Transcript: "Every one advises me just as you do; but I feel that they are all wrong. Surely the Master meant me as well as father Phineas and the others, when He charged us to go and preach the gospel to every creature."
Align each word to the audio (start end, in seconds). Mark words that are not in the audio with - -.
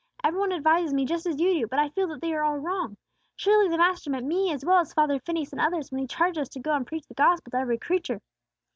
"Every 0.23 0.39
one 0.39 0.51
advises 0.51 0.95
me 0.95 1.05
just 1.05 1.27
as 1.27 1.39
you 1.39 1.53
do; 1.53 1.67
but 1.67 1.77
I 1.77 1.89
feel 1.89 2.07
that 2.07 2.21
they 2.21 2.33
are 2.33 2.41
all 2.41 2.57
wrong. 2.57 2.97
Surely 3.35 3.69
the 3.69 3.77
Master 3.77 4.09
meant 4.09 4.25
me 4.25 4.51
as 4.51 4.65
well 4.65 4.79
as 4.79 4.95
father 4.95 5.19
Phineas 5.19 5.53
and 5.53 5.59
the 5.59 5.63
others, 5.65 5.91
when 5.91 5.99
He 6.01 6.07
charged 6.07 6.39
us 6.39 6.49
to 6.49 6.59
go 6.59 6.71
and 6.73 6.87
preach 6.87 7.05
the 7.07 7.13
gospel 7.13 7.51
to 7.51 7.57
every 7.57 7.77
creature." 7.77 8.19